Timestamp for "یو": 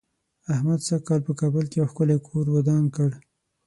1.79-1.87